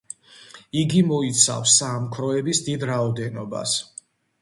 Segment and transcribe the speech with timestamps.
[0.83, 3.81] იგი მოიცავს საამქროების დიდ რაოდენობას.